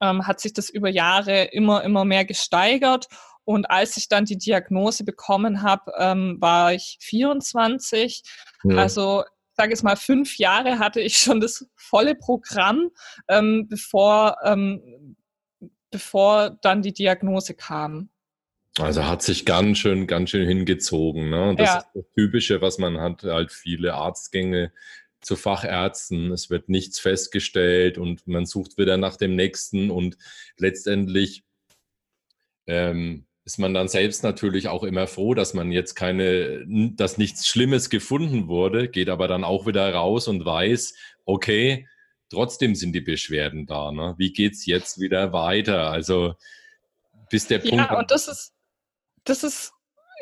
[0.00, 3.08] ähm, hat sich das über Jahre immer, immer mehr gesteigert.
[3.44, 8.22] Und als ich dann die Diagnose bekommen habe, ähm, war ich 24.
[8.62, 8.76] Ja.
[8.76, 9.24] Also
[9.56, 12.90] sage es mal, fünf Jahre hatte ich schon das volle Programm,
[13.26, 15.16] ähm, bevor, ähm,
[15.90, 18.11] bevor dann die Diagnose kam.
[18.78, 21.28] Also hat sich ganz schön, ganz schön hingezogen.
[21.28, 21.54] Ne?
[21.56, 21.78] Das ja.
[21.78, 24.72] ist das Typische, was man hat, halt viele Arztgänge
[25.20, 26.32] zu Fachärzten.
[26.32, 30.16] Es wird nichts festgestellt und man sucht wieder nach dem nächsten und
[30.56, 31.44] letztendlich
[32.66, 37.46] ähm, ist man dann selbst natürlich auch immer froh, dass man jetzt keine, dass nichts
[37.46, 41.88] Schlimmes gefunden wurde, geht aber dann auch wieder raus und weiß, okay,
[42.30, 43.92] trotzdem sind die Beschwerden da.
[43.92, 44.14] Ne?
[44.16, 45.90] Wie geht's jetzt wieder weiter?
[45.90, 46.34] Also
[47.30, 47.76] bis der Punkt.
[47.76, 48.51] Ja, und das ist,
[49.24, 49.72] das ist,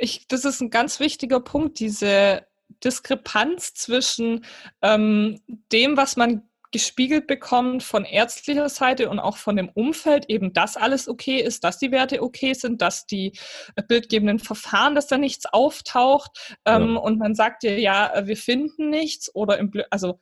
[0.01, 2.47] ich, das ist ein ganz wichtiger Punkt, diese
[2.85, 4.45] Diskrepanz zwischen
[4.83, 5.41] ähm,
[5.73, 10.77] dem, was man gespiegelt bekommt von ärztlicher Seite und auch von dem Umfeld, eben dass
[10.77, 13.33] alles okay ist, dass die Werte okay sind, dass die
[13.75, 17.01] äh, bildgebenden Verfahren, dass da nichts auftaucht ähm, ja.
[17.01, 20.21] und man sagt dir, ja, wir finden nichts oder im, also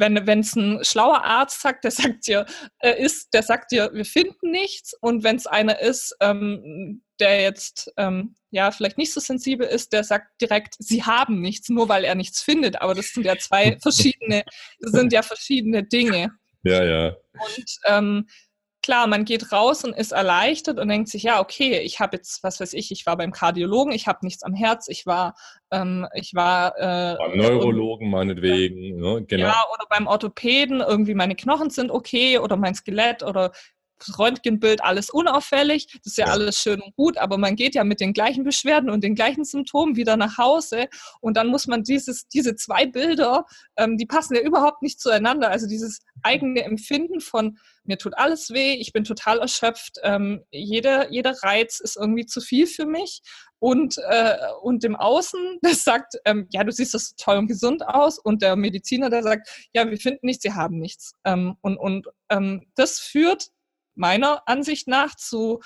[0.00, 2.46] wenn wenn es ein schlauer Arzt sagt, der sagt dir,
[2.80, 7.42] äh, ist, der sagt dir, wir finden nichts und wenn es einer ist, ähm, der
[7.42, 11.88] jetzt ähm, ja vielleicht nicht so sensibel ist, der sagt direkt, sie haben nichts, nur
[11.88, 12.80] weil er nichts findet.
[12.80, 14.42] Aber das sind ja zwei verschiedene,
[14.80, 16.30] das sind ja verschiedene Dinge.
[16.62, 17.16] Ja, ja.
[17.32, 18.26] Und ähm,
[18.82, 22.42] klar, man geht raus und ist erleichtert und denkt sich, ja, okay, ich habe jetzt,
[22.42, 25.34] was weiß ich, ich war beim Kardiologen, ich habe nichts am Herz, ich war,
[25.70, 29.24] ähm, ich war äh, beim Neurologen und, meinetwegen, ne?
[29.26, 29.46] genau.
[29.46, 33.52] Ja, oder beim Orthopäden, irgendwie meine Knochen sind okay oder mein Skelett oder
[34.18, 37.84] Röntgenbild alles unauffällig, das ist ja, ja, alles schön und gut, aber man geht ja
[37.84, 40.88] mit den gleichen Beschwerden und den gleichen Symptomen wieder nach Hause.
[41.20, 45.50] Und dann muss man dieses, diese zwei Bilder, ähm, die passen ja überhaupt nicht zueinander.
[45.50, 51.10] Also dieses eigene Empfinden von mir tut alles weh, ich bin total erschöpft, ähm, jeder,
[51.10, 53.22] jeder Reiz ist irgendwie zu viel für mich.
[53.58, 57.86] Und, äh, und dem Außen, das sagt, ähm, ja, du siehst das toll und gesund
[57.86, 58.18] aus.
[58.18, 61.14] Und der Mediziner, der sagt, ja, wir finden nichts, sie haben nichts.
[61.24, 63.50] Ähm, und und ähm, das führt
[64.00, 65.60] meiner Ansicht nach zu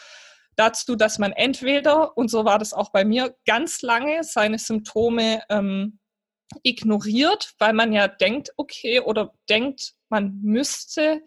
[0.56, 5.42] dazu, dass man entweder, und so war das auch bei mir, ganz lange seine Symptome
[5.48, 5.98] ähm,
[6.62, 11.22] ignoriert, weil man ja denkt, okay, oder denkt, man müsste,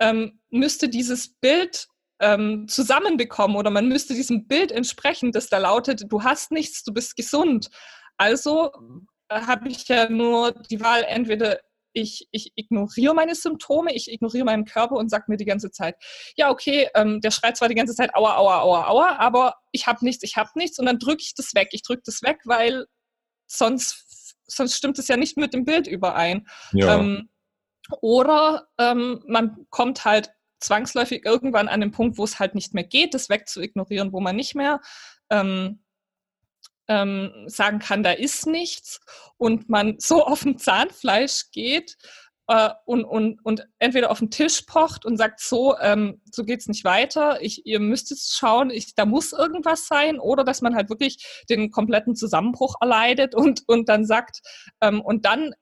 [0.00, 1.86] ähm, müsste dieses Bild
[2.20, 6.92] ähm, zusammenbekommen oder man müsste diesem Bild entsprechen, das da lautet, du hast nichts, du
[6.92, 7.68] bist gesund.
[8.16, 8.72] Also
[9.28, 11.60] äh, habe ich ja nur die Wahl, entweder
[11.94, 15.96] ich, ich ignoriere meine Symptome, ich ignoriere meinen Körper und sage mir die ganze Zeit,
[16.36, 19.86] ja, okay, ähm, der schreit zwar die ganze Zeit, aua, aua, aua, aua, aber ich
[19.86, 21.68] habe nichts, ich habe nichts und dann drücke ich das weg.
[21.70, 22.86] Ich drücke das weg, weil
[23.46, 26.46] sonst, sonst stimmt es ja nicht mit dem Bild überein.
[26.72, 26.98] Ja.
[26.98, 27.30] Ähm,
[28.00, 30.30] oder ähm, man kommt halt
[30.60, 34.34] zwangsläufig irgendwann an den Punkt, wo es halt nicht mehr geht, das wegzuignorieren, wo man
[34.34, 34.80] nicht mehr
[35.30, 35.83] ähm,
[36.88, 39.00] ähm, sagen kann, da ist nichts
[39.36, 41.96] und man so auf dem Zahnfleisch geht
[42.48, 46.66] äh, und, und, und entweder auf den Tisch pocht und sagt, so, ähm, so geht's
[46.66, 50.74] nicht weiter, ich, ihr müsst jetzt schauen, ich, da muss irgendwas sein oder dass man
[50.74, 54.40] halt wirklich den kompletten Zusammenbruch erleidet und, und dann sagt,
[54.80, 55.54] ähm, und dann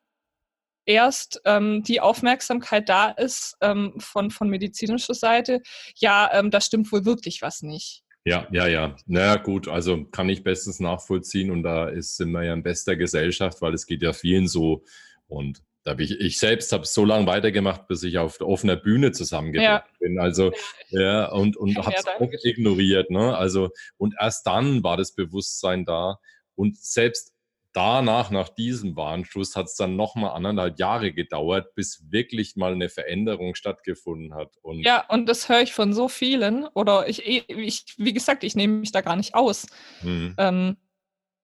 [0.85, 5.61] erst ähm, die Aufmerksamkeit da ist ähm, von, von medizinischer Seite,
[5.97, 8.03] ja, ähm, da stimmt wohl wirklich was nicht.
[8.25, 8.97] Ja, ja, ja.
[9.07, 12.97] Na gut, also kann ich bestens nachvollziehen und da ist, sind wir ja in bester
[12.97, 14.85] Gesellschaft, weil es geht ja vielen so.
[15.27, 19.87] Und da ich, ich selbst habe so lange weitergemacht, bis ich auf offener Bühne zusammengebracht
[19.91, 19.99] ja.
[19.99, 20.21] bin.
[20.21, 20.53] Also
[20.91, 23.11] ja, und, und habe es auch ignoriert.
[23.11, 23.37] Ne?
[23.37, 26.21] Also, und erst dann war das Bewusstsein da.
[26.55, 27.33] Und selbst
[27.73, 32.89] danach, nach diesem Warnschuss, hat es dann nochmal anderthalb Jahre gedauert, bis wirklich mal eine
[32.89, 34.57] Veränderung stattgefunden hat.
[34.63, 36.67] Und ja, und das höre ich von so vielen.
[36.75, 39.67] Oder ich, ich wie gesagt, ich nehme mich da gar nicht aus.
[40.03, 40.35] Mhm.
[40.39, 40.77] Ähm,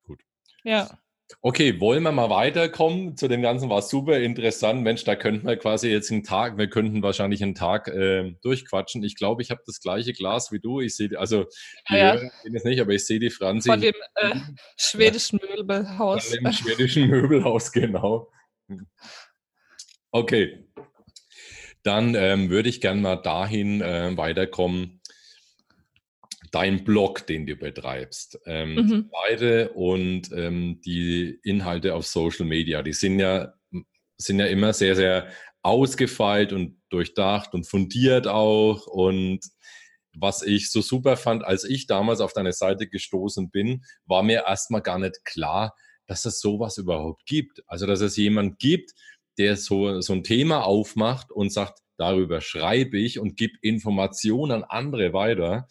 [0.04, 0.20] Gut.
[0.64, 0.98] Ja.
[1.42, 3.16] Okay, wollen wir mal weiterkommen?
[3.16, 4.82] Zu dem Ganzen war super interessant.
[4.82, 9.02] Mensch, da könnten wir quasi jetzt einen Tag, wir könnten wahrscheinlich einen Tag äh, durchquatschen.
[9.04, 10.80] Ich glaube, ich habe das gleiche Glas wie du.
[10.80, 11.44] Ich sehe, also
[11.88, 12.30] die ja, ja.
[12.52, 13.68] es nicht, aber ich sehe die Franzi.
[13.68, 14.34] Von dem äh,
[14.76, 15.38] schwedischen.
[15.56, 16.34] Möbelhaus.
[16.34, 18.30] Von dem schwedischen Möbelhaus, genau.
[20.10, 20.66] Okay.
[21.82, 24.97] Dann ähm, würde ich gerne mal dahin äh, weiterkommen
[26.50, 29.11] dein Blog, den du betreibst, ähm, mhm.
[29.11, 33.54] beide und ähm, die Inhalte auf Social Media, die sind ja,
[34.16, 35.28] sind ja immer sehr, sehr
[35.62, 38.87] ausgefeilt und durchdacht und fundiert auch.
[38.87, 39.40] Und
[40.14, 44.44] was ich so super fand, als ich damals auf deine Seite gestoßen bin, war mir
[44.46, 45.74] erstmal gar nicht klar,
[46.06, 47.62] dass es sowas überhaupt gibt.
[47.66, 48.92] Also, dass es jemand gibt,
[49.37, 54.64] der so, so ein Thema aufmacht und sagt, darüber schreibe ich und gebe Informationen an
[54.64, 55.68] andere weiter.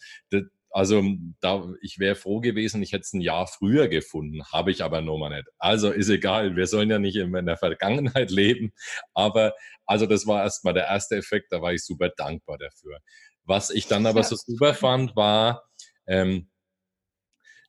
[0.78, 1.02] Also
[1.40, 5.00] da, ich wäre froh gewesen, ich hätte es ein Jahr früher gefunden, habe ich aber
[5.00, 5.48] nur mal nicht.
[5.58, 8.72] Also ist egal, wir sollen ja nicht in der Vergangenheit leben.
[9.12, 9.54] Aber
[9.86, 13.00] also das war erstmal der erste Effekt, da war ich super dankbar dafür.
[13.42, 15.68] Was ich dann aber so super fand, war,
[16.06, 16.48] ähm,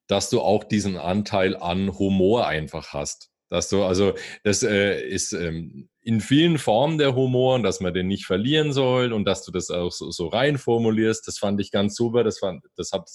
[0.06, 3.32] dass du auch diesen Anteil an Humor einfach hast.
[3.50, 7.94] Dass du, also das äh, ist ähm, in vielen Formen der Humor und dass man
[7.94, 11.62] den nicht verlieren soll und dass du das auch so, so rein formulierst, das fand
[11.62, 12.24] ich ganz super.
[12.24, 13.08] Das, fand, das hat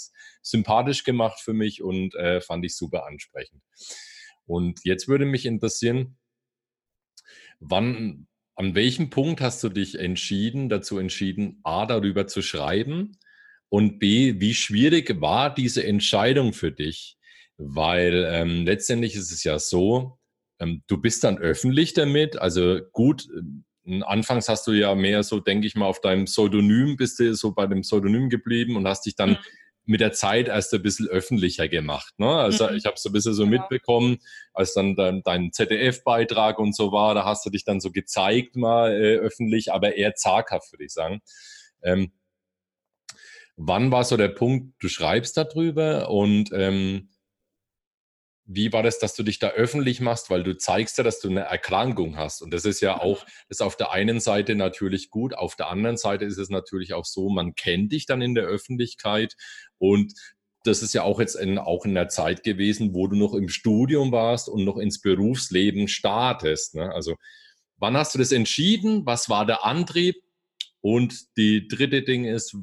[0.42, 3.60] sympathisch gemacht für mich und äh, fand ich super ansprechend.
[4.46, 6.18] Und jetzt würde mich interessieren,
[7.58, 13.18] wann, an welchem Punkt hast du dich entschieden, dazu entschieden, A, darüber zu schreiben
[13.70, 17.18] und B, wie schwierig war diese Entscheidung für dich?
[17.56, 20.20] Weil ähm, letztendlich ist es ja so,
[20.58, 22.38] du bist dann öffentlich damit.
[22.38, 23.28] Also gut,
[23.86, 27.34] äh, anfangs hast du ja mehr so, denke ich mal, auf deinem Pseudonym, bist du
[27.34, 29.38] so bei dem Pseudonym geblieben und hast dich dann mhm.
[29.84, 32.14] mit der Zeit erst ein bisschen öffentlicher gemacht.
[32.18, 32.28] Ne?
[32.28, 32.76] Also mhm.
[32.76, 33.50] ich habe so ein bisschen so ja.
[33.50, 34.18] mitbekommen,
[34.52, 38.56] als dann dein, dein ZDF-Beitrag und so war, da hast du dich dann so gezeigt
[38.56, 41.20] mal äh, öffentlich, aber eher zaghaft, würde ich sagen.
[41.82, 42.12] Ähm,
[43.56, 47.10] wann war so der Punkt, du schreibst darüber und ähm,
[48.46, 51.28] wie war das, dass du dich da öffentlich machst, weil du zeigst ja, dass du
[51.28, 52.42] eine Erkrankung hast.
[52.42, 55.70] Und das ist ja auch, das ist auf der einen Seite natürlich gut, auf der
[55.70, 59.34] anderen Seite ist es natürlich auch so, man kennt dich dann in der Öffentlichkeit
[59.78, 60.12] und
[60.64, 63.48] das ist ja auch jetzt in, auch in der Zeit gewesen, wo du noch im
[63.48, 66.74] Studium warst und noch ins Berufsleben startest.
[66.74, 66.90] Ne?
[66.92, 67.16] Also
[67.76, 69.04] wann hast du das entschieden?
[69.04, 70.16] Was war der Antrieb?
[70.80, 72.56] Und die dritte Ding ist,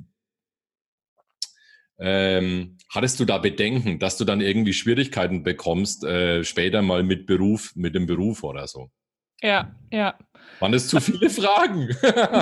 [2.02, 7.28] ähm, hattest du da Bedenken, dass du dann irgendwie Schwierigkeiten bekommst, äh, später mal mit
[7.28, 8.90] Beruf, mit dem Beruf oder so?
[9.42, 10.18] Ja, ja.
[10.60, 11.96] Waren das zu viele Fragen?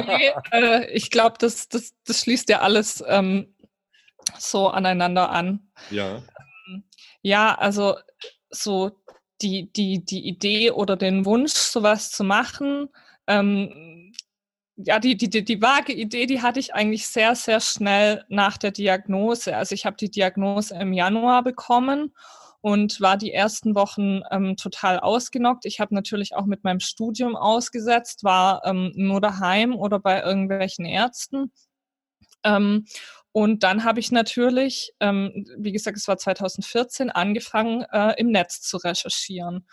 [0.07, 3.53] nee, äh, ich glaube, das, das, das schließt ja alles ähm,
[4.37, 5.71] so aneinander an.
[5.91, 6.23] Ja.
[6.67, 6.83] Ähm,
[7.21, 7.97] ja, also
[8.49, 8.91] so
[9.41, 12.89] die, die, die Idee oder den Wunsch, sowas zu machen,
[13.27, 14.13] ähm,
[14.85, 18.57] ja, die, die, die, die vage Idee, die hatte ich eigentlich sehr, sehr schnell nach
[18.57, 19.55] der Diagnose.
[19.55, 22.13] Also ich habe die Diagnose im Januar bekommen
[22.61, 25.65] und war die ersten Wochen ähm, total ausgenockt.
[25.65, 30.85] Ich habe natürlich auch mit meinem Studium ausgesetzt, war ähm, nur daheim oder bei irgendwelchen
[30.85, 31.51] Ärzten.
[32.45, 32.85] Ähm,
[33.33, 38.61] und dann habe ich natürlich, ähm, wie gesagt, es war 2014, angefangen, äh, im Netz
[38.61, 39.65] zu recherchieren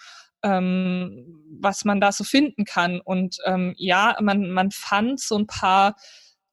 [0.43, 3.01] ähm, was man da so finden kann.
[3.01, 5.97] Und ähm, ja, man, man fand so ein paar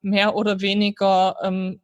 [0.02, 1.80] mehr oder weniger ähm,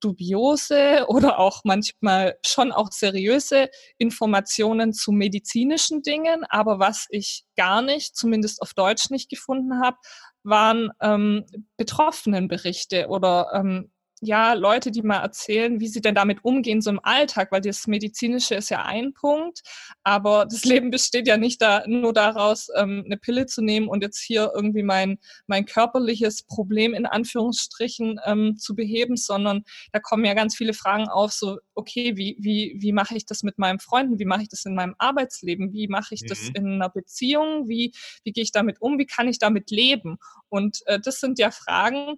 [0.00, 6.44] dubiose oder auch manchmal schon auch seriöse Informationen zu medizinischen Dingen.
[6.48, 9.96] Aber was ich gar nicht, zumindest auf Deutsch nicht gefunden habe,
[10.42, 11.44] waren ähm,
[11.76, 17.00] Betroffenenberichte oder ähm, ja, Leute, die mal erzählen, wie sie denn damit umgehen, so im
[17.02, 19.62] Alltag, weil das Medizinische ist ja ein Punkt,
[20.02, 24.02] aber das Leben besteht ja nicht da, nur daraus, ähm, eine Pille zu nehmen und
[24.02, 30.24] jetzt hier irgendwie mein, mein körperliches Problem in Anführungsstrichen ähm, zu beheben, sondern da kommen
[30.24, 33.78] ja ganz viele Fragen auf, so, okay, wie, wie, wie mache ich das mit meinen
[33.78, 36.26] Freunden, wie mache ich das in meinem Arbeitsleben, wie mache ich mhm.
[36.26, 37.92] das in einer Beziehung, wie,
[38.24, 40.18] wie gehe ich damit um, wie kann ich damit leben?
[40.48, 42.16] Und äh, das sind ja Fragen,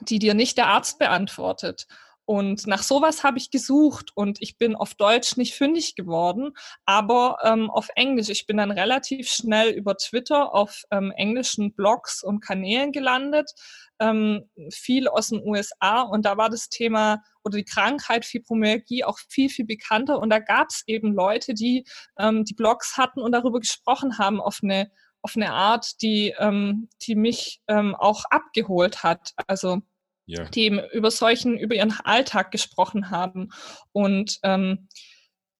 [0.00, 1.86] die dir nicht der Arzt beantwortet.
[2.30, 6.52] Und nach sowas habe ich gesucht und ich bin auf Deutsch nicht fündig geworden,
[6.84, 8.28] aber ähm, auf Englisch.
[8.28, 13.50] Ich bin dann relativ schnell über Twitter auf ähm, englischen Blogs und Kanälen gelandet,
[13.98, 19.18] ähm, viel aus den USA und da war das Thema oder die Krankheit Fibromyalgie auch
[19.28, 21.84] viel, viel bekannter und da gab es eben Leute, die
[22.16, 24.88] ähm, die Blogs hatten und darüber gesprochen haben auf eine
[25.22, 29.32] auf eine Art, die, ähm, die mich ähm, auch abgeholt hat.
[29.46, 29.82] Also
[30.30, 30.44] ja.
[30.44, 33.50] die über solchen, über ihren Alltag gesprochen haben.
[33.92, 34.88] Und ähm,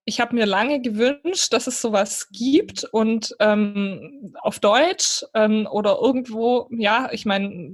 [0.05, 5.99] ich habe mir lange gewünscht, dass es sowas gibt und ähm, auf Deutsch ähm, oder
[6.01, 7.73] irgendwo, ja, ich meine,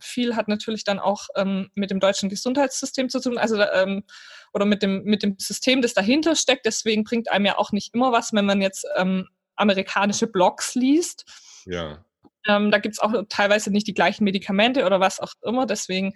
[0.00, 4.04] viel hat natürlich dann auch ähm, mit dem deutschen Gesundheitssystem zu tun, also ähm,
[4.52, 6.66] oder mit dem, mit dem System, das dahinter steckt.
[6.66, 11.24] Deswegen bringt einem ja auch nicht immer was, wenn man jetzt ähm, amerikanische Blogs liest.
[11.66, 12.04] Ja.
[12.48, 15.66] Ähm, da gibt es auch teilweise nicht die gleichen Medikamente oder was auch immer.
[15.66, 16.14] Deswegen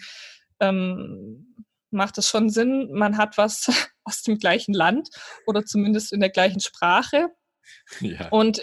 [0.61, 1.55] ähm,
[1.91, 3.69] macht es schon Sinn, man hat was
[4.05, 5.09] aus dem gleichen Land
[5.47, 7.29] oder zumindest in der gleichen Sprache.
[8.01, 8.29] Ja.
[8.31, 8.63] Und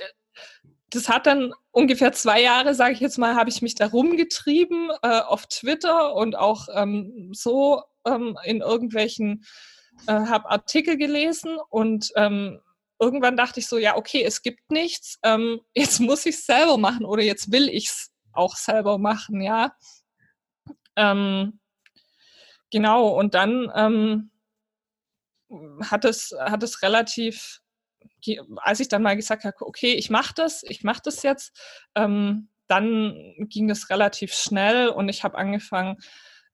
[0.90, 4.92] das hat dann ungefähr zwei Jahre, sage ich jetzt mal, habe ich mich da rumgetrieben
[5.02, 9.44] äh, auf Twitter und auch ähm, so ähm, in irgendwelchen,
[10.08, 12.60] äh, habe Artikel gelesen und ähm,
[13.04, 16.78] irgendwann dachte ich so, ja, okay, es gibt nichts, ähm, jetzt muss ich es selber
[16.78, 19.76] machen oder jetzt will ich es auch selber machen, ja.
[20.96, 21.60] Ähm,
[22.72, 24.32] genau, und dann ähm,
[25.90, 27.62] hat, es, hat es relativ,
[28.58, 31.56] als ich dann mal gesagt habe, okay, ich mache das, ich mache das jetzt,
[31.96, 35.98] ähm, dann ging es relativ schnell und ich habe angefangen,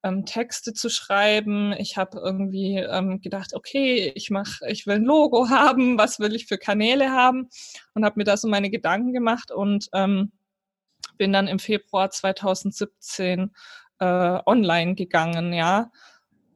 [0.03, 1.73] ähm, Texte zu schreiben.
[1.73, 6.35] Ich habe irgendwie ähm, gedacht, okay, ich mach, ich will ein Logo haben, was will
[6.35, 7.49] ich für Kanäle haben
[7.93, 10.31] und habe mir da so meine Gedanken gemacht und ähm,
[11.17, 13.51] bin dann im Februar 2017
[13.99, 15.91] äh, online gegangen, ja.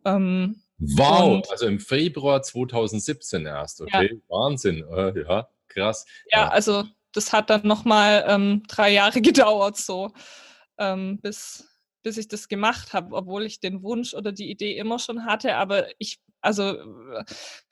[0.06, 4.20] Ähm, wow, also im Februar 2017 erst, okay, ja.
[4.30, 6.06] Wahnsinn, äh, ja, krass.
[6.32, 10.12] Ja, ja, also das hat dann nochmal ähm, drei Jahre gedauert, so
[10.78, 11.73] ähm, bis
[12.04, 15.56] bis ich das gemacht habe, obwohl ich den Wunsch oder die Idee immer schon hatte.
[15.56, 16.78] Aber ich, also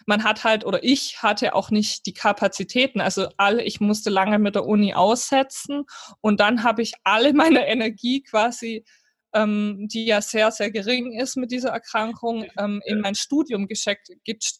[0.05, 3.01] man hat halt oder ich hatte auch nicht die Kapazitäten.
[3.01, 5.83] Also alle, ich musste lange mit der Uni aussetzen
[6.21, 8.85] und dann habe ich alle meine Energie quasi
[9.33, 14.09] ähm, die ja sehr, sehr gering ist mit dieser Erkrankung, ähm, in mein Studium gesteckt,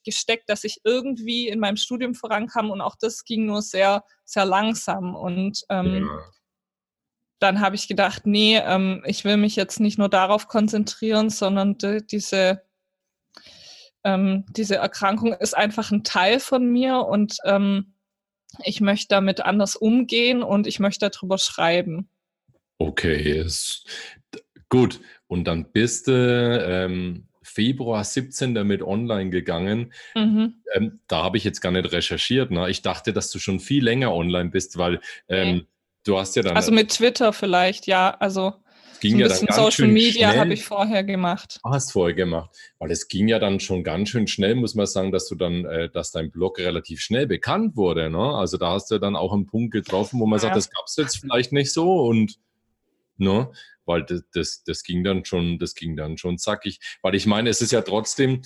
[0.06, 4.46] gesteckt, dass ich irgendwie in meinem Studium vorankam und auch das ging nur sehr, sehr
[4.46, 5.14] langsam.
[5.14, 6.32] Und ähm, ja
[7.42, 11.78] dann habe ich gedacht, nee, ähm, ich will mich jetzt nicht nur darauf konzentrieren, sondern
[11.78, 12.62] die, diese,
[14.04, 17.96] ähm, diese Erkrankung ist einfach ein Teil von mir und ähm,
[18.64, 22.10] ich möchte damit anders umgehen und ich möchte darüber schreiben.
[22.78, 23.88] Okay, ist
[24.70, 25.00] gut.
[25.28, 29.94] Und dann bist du ähm, Februar 17 damit online gegangen.
[30.14, 30.62] Mhm.
[30.74, 32.52] Ähm, da habe ich jetzt gar nicht recherchiert.
[32.52, 32.70] Ne?
[32.70, 35.68] Ich dachte, dass du schon viel länger online bist, weil ähm, nee.
[36.04, 36.56] Du hast ja dann.
[36.56, 38.16] Also mit Twitter vielleicht, ja.
[38.20, 38.54] Also
[39.02, 41.60] ging so ein ja bisschen Social Media habe ich vorher gemacht.
[41.64, 42.56] Ah, hast vorher gemacht.
[42.80, 45.66] Weil es ging ja dann schon ganz schön schnell, muss man sagen, dass du dann,
[45.66, 48.10] äh, dass dein Blog relativ schnell bekannt wurde.
[48.10, 48.36] Ne?
[48.36, 50.44] Also da hast du dann auch einen Punkt getroffen, wo man ja.
[50.44, 52.38] sagt, das gab es jetzt vielleicht nicht so und
[53.18, 53.52] ne?
[53.86, 56.80] Weil das, das, das ging dann schon, das ging dann schon zackig.
[57.02, 58.44] Weil ich meine, es ist ja trotzdem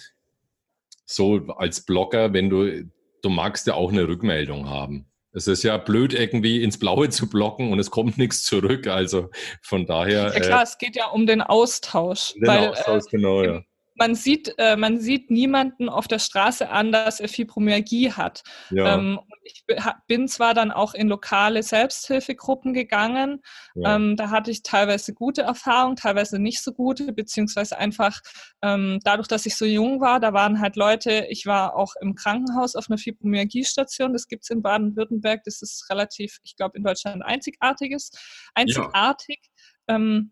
[1.05, 2.89] so als Blogger, wenn du,
[3.21, 5.07] du magst ja auch eine Rückmeldung haben.
[5.35, 8.87] Es ist ja blöd, irgendwie ins Blaue zu blocken und es kommt nichts zurück.
[8.87, 9.29] Also
[9.61, 10.33] von daher.
[10.33, 12.33] Ja klar, äh, es geht ja um den Austausch.
[12.33, 13.61] Den weil, Austausch, äh, genau, ja
[13.95, 18.43] man sieht, äh, man sieht niemanden auf der Straße an, dass er Fibromyalgie hat.
[18.69, 18.95] Ja.
[18.95, 19.63] Ähm, ich
[20.07, 23.41] bin zwar dann auch in lokale Selbsthilfegruppen gegangen.
[23.75, 23.95] Ja.
[23.95, 28.19] Ähm, da hatte ich teilweise gute Erfahrungen, teilweise nicht so gute, beziehungsweise einfach
[28.61, 32.15] ähm, dadurch, dass ich so jung war, da waren halt Leute, ich war auch im
[32.15, 36.83] Krankenhaus auf einer Fibromyalgie-Station, das gibt es in Baden-Württemberg, das ist relativ, ich glaube, in
[36.83, 38.11] Deutschland einzigartiges,
[38.55, 39.39] einzigartig.
[39.87, 39.95] Ja.
[39.95, 40.31] Ähm,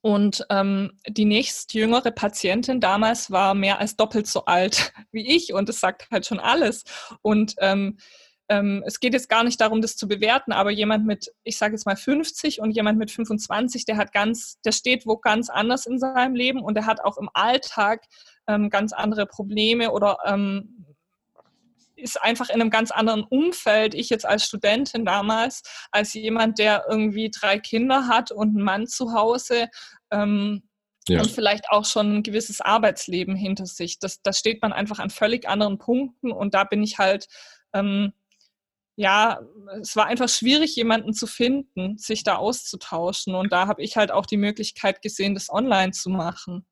[0.00, 5.68] und ähm, die nächstjüngere Patientin damals war mehr als doppelt so alt wie ich und
[5.68, 6.84] das sagt halt schon alles.
[7.22, 7.98] Und ähm,
[8.48, 11.74] ähm, es geht jetzt gar nicht darum, das zu bewerten, aber jemand mit, ich sage
[11.74, 15.86] jetzt mal 50 und jemand mit 25, der hat ganz, der steht wo ganz anders
[15.86, 18.04] in seinem Leben und der hat auch im Alltag
[18.46, 20.84] ähm, ganz andere Probleme oder ähm,
[21.96, 26.84] ist einfach in einem ganz anderen Umfeld, ich jetzt als Studentin damals, als jemand, der
[26.88, 29.68] irgendwie drei Kinder hat und einen Mann zu Hause
[30.10, 30.64] ähm,
[31.08, 31.20] ja.
[31.20, 33.98] und vielleicht auch schon ein gewisses Arbeitsleben hinter sich.
[34.00, 37.26] Das, das steht man einfach an völlig anderen Punkten und da bin ich halt,
[37.72, 38.12] ähm,
[38.96, 39.40] ja,
[39.80, 44.12] es war einfach schwierig, jemanden zu finden, sich da auszutauschen und da habe ich halt
[44.12, 46.66] auch die Möglichkeit gesehen, das online zu machen.